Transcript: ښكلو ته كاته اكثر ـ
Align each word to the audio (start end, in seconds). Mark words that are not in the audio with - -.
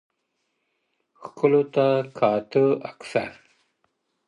ښكلو 1.21 1.61
ته 1.73 1.87
كاته 2.17 2.63
اكثر 2.91 3.29
ـ 3.37 3.41